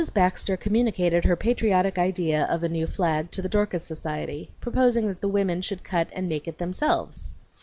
Baxter 0.15 0.57
communicated 0.57 1.25
her 1.25 1.35
patriotic 1.35 1.99
idea 1.99 2.45
of 2.45 2.63
a 2.63 2.69
new 2.69 2.87
flag 2.87 3.29
to 3.29 3.41
the 3.43 3.47
Dorcas 3.47 3.83
Society, 3.83 4.49
proposing 4.59 5.07
that 5.09 5.21
the 5.21 5.27
women 5.27 5.61
should 5.61 5.83
cut 5.83 6.07
and 6.11 6.27
make 6.27 6.47
it 6.47 6.57
themselves. 6.57 7.35